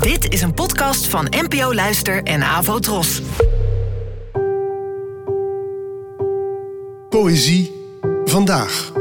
[0.00, 3.22] Dit is een podcast van NPO Luister en Avo Tros.
[7.08, 7.72] Poëzie
[8.24, 8.92] vandaag.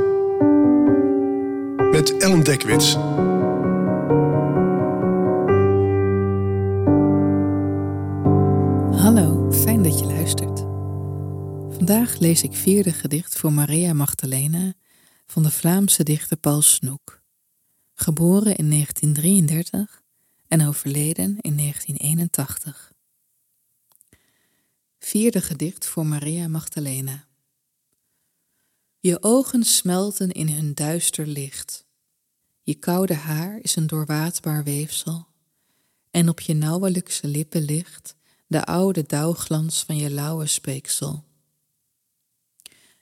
[1.91, 2.93] Met Ellen Dekwits.
[9.01, 10.59] Hallo, fijn dat je luistert.
[11.75, 14.73] Vandaag lees ik vierde gedicht voor Maria Magdalena
[15.25, 17.21] van de Vlaamse dichter Paul Snoek.
[17.93, 20.00] Geboren in 1933
[20.51, 22.93] en overleden in 1981.
[24.99, 27.27] Vierde gedicht voor Maria Magdalena.
[28.99, 31.85] Je ogen smelten in hun duister licht.
[32.61, 35.27] Je koude haar is een doorwaadbaar weefsel.
[36.09, 38.15] En op je nauwelijkse lippen ligt
[38.47, 41.23] de oude dauwglans van je lauwe speeksel.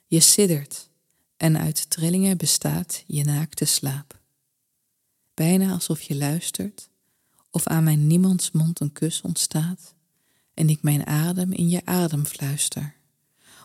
[0.06, 0.90] Je siddert
[1.36, 4.20] en uit trillingen bestaat je naakte slaap.
[5.34, 6.89] Bijna alsof je luistert
[7.50, 9.94] of aan mijn niemands mond een kus ontstaat
[10.54, 12.94] en ik mijn adem in je adem fluister.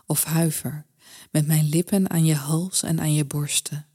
[0.06, 0.86] Of huiver
[1.30, 3.86] met mijn lippen aan je hals en aan je borsten,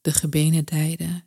[0.00, 1.24] de gebenen dijden,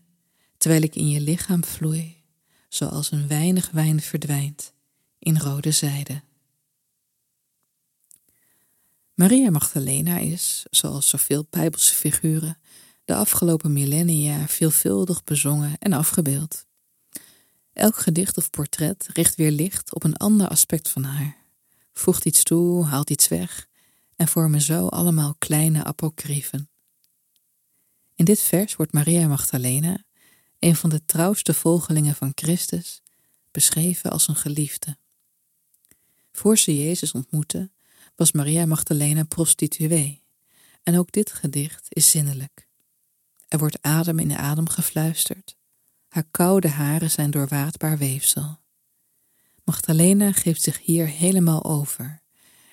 [0.57, 2.23] terwijl ik in je lichaam vloei,
[2.69, 4.73] zoals een weinig wijn verdwijnt
[5.19, 6.21] in rode zijde.
[9.13, 12.57] Maria Magdalena is, zoals zoveel Bijbelse figuren,
[13.05, 16.65] de afgelopen millennia veelvuldig bezongen en afgebeeld.
[17.73, 21.37] Elk gedicht of portret richt weer licht op een ander aspect van haar,
[21.93, 23.67] voegt iets toe, haalt iets weg
[24.15, 26.69] en vormen zo allemaal kleine apocryfen.
[28.15, 30.03] In dit vers wordt Maria Magdalena,
[30.59, 33.01] een van de trouwste volgelingen van Christus,
[33.51, 34.97] beschreven als een geliefde.
[36.31, 37.71] Voor ze Jezus ontmoette,
[38.15, 40.23] was Maria Magdalena prostituee,
[40.83, 42.67] en ook dit gedicht is zinnelijk.
[43.47, 45.55] Er wordt adem in de adem gefluisterd,
[46.13, 48.59] haar koude haren zijn doorwaadbaar weefsel.
[49.63, 52.21] Magdalena geeft zich hier helemaal over,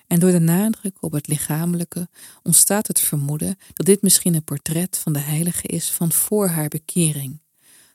[0.07, 2.09] en door de nadruk op het lichamelijke
[2.43, 6.67] ontstaat het vermoeden dat dit misschien een portret van de heilige is van voor haar
[6.67, 7.41] bekering,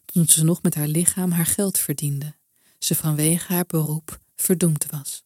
[0.05, 2.35] toen ze nog met haar lichaam haar geld verdiende,
[2.79, 5.25] ze vanwege haar beroep verdoemd was.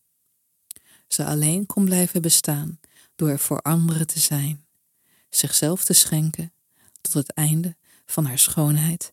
[1.09, 2.81] Ze alleen kon blijven bestaan
[3.17, 4.65] door er voor anderen te zijn,
[5.31, 6.53] zichzelf te schenken
[7.01, 7.77] tot het einde
[8.07, 9.13] van haar schoonheid